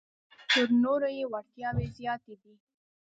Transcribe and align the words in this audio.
تر 0.49 0.67
نورو 0.83 1.09
یې 1.17 1.25
وړتیاوې 1.31 1.85
زیاتې 1.97 2.33
دي. 2.41 2.53